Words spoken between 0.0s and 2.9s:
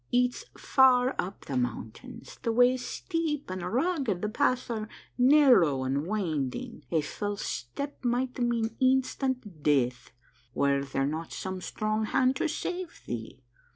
"It's far up the mountains. The way is